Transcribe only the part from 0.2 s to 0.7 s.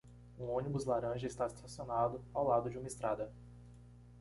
Um